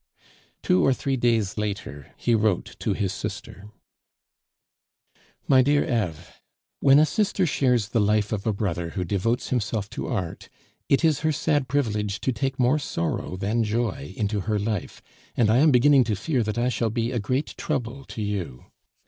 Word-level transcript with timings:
Two 0.63 0.83
or 0.83 0.95
three 0.95 1.15
days 1.15 1.59
later 1.59 2.11
he 2.17 2.33
wrote 2.33 2.75
to 2.79 2.93
his 2.93 3.13
sister: 3.13 3.69
"MY 5.47 5.61
DEAR 5.61 5.83
EVE, 5.85 6.41
When 6.79 6.97
a 6.97 7.05
sister 7.05 7.45
shares 7.45 7.89
the 7.89 7.99
life 8.01 8.31
of 8.31 8.47
a 8.47 8.51
brother 8.51 8.89
who 8.97 9.03
devotes 9.05 9.49
himself 9.49 9.91
to 9.91 10.07
art, 10.07 10.49
it 10.89 11.05
is 11.05 11.19
her 11.19 11.31
sad 11.31 11.67
privilege 11.67 12.19
to 12.21 12.31
take 12.31 12.57
more 12.59 12.79
sorrow 12.79 13.37
than 13.37 13.63
joy 13.63 14.15
into 14.17 14.39
her 14.39 14.57
life; 14.57 15.03
and 15.37 15.51
I 15.51 15.57
am 15.59 15.69
beginning 15.69 16.03
to 16.05 16.15
fear 16.15 16.41
that 16.45 16.57
I 16.57 16.69
shall 16.69 16.89
be 16.89 17.11
a 17.11 17.19
great 17.19 17.55
trouble 17.55 18.03
to 18.05 18.23
you. 18.23 18.65